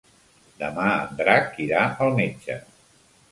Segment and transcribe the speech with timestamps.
[0.61, 2.57] Demà en Drac irà al metge.